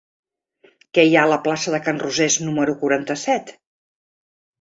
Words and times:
Què 0.97 1.03
hi 1.09 1.11
ha 1.19 1.25
a 1.27 1.29
la 1.31 1.37
plaça 1.47 1.73
de 1.75 1.79
Can 1.87 1.99
Rosés 2.05 2.37
número 2.47 2.75
quaranta-set? 2.81 3.53